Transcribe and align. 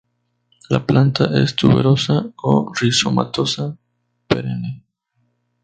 La 0.71 0.79
planta 0.83 1.27
es 1.43 1.55
tuberosa 1.55 2.15
o 2.53 2.73
rizomatosa 2.73 3.71
perenne. 4.27 4.77